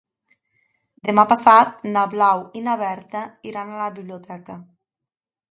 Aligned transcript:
Demà 1.09 1.25
passat 1.31 1.83
na 1.89 2.05
Blau 2.15 2.41
i 2.61 2.65
na 2.69 2.75
Berta 2.81 3.23
iran 3.53 3.71
a 3.71 3.79
la 3.83 3.93
biblioteca. 4.01 4.59